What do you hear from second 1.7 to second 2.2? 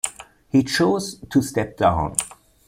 down.